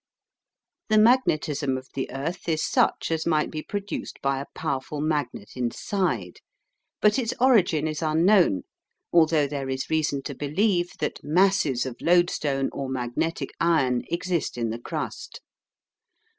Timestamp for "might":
3.27-3.51